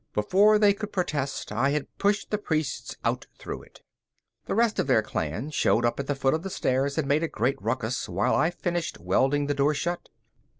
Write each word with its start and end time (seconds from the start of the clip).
Before 0.13 0.57
they 0.57 0.73
could 0.73 0.91
protest, 0.91 1.51
I 1.51 1.69
had 1.69 1.95
pushed 1.99 2.31
the 2.31 2.39
priests 2.39 2.95
out 3.05 3.27
through 3.37 3.61
it. 3.61 3.83
The 4.45 4.55
rest 4.55 4.79
of 4.79 4.87
their 4.87 5.03
clan 5.03 5.51
showed 5.51 5.85
up 5.85 5.99
at 5.99 6.07
the 6.07 6.15
foot 6.15 6.33
of 6.33 6.41
the 6.41 6.49
stairs 6.49 6.97
and 6.97 7.07
made 7.07 7.21
a 7.21 7.27
great 7.27 7.61
ruckus 7.61 8.09
while 8.09 8.33
I 8.33 8.49
finished 8.49 8.99
welding 8.99 9.45
the 9.45 9.53
door 9.53 9.75
shut. 9.75 10.09